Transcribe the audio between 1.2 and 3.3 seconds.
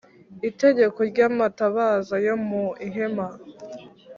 amatabaza yo mu ihema